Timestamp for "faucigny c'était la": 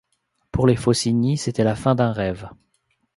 0.77-1.75